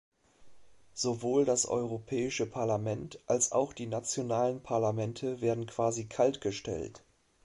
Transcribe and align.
Sowohl 0.95 1.45
das 1.45 1.67
Europäische 1.67 2.47
Parlament 2.47 3.19
als 3.27 3.51
auch 3.51 3.71
die 3.71 3.85
nationalen 3.85 4.59
Parlamente 4.63 5.41
werden 5.41 5.67
quasi 5.67 6.05
kaltgestellt. 6.05 7.03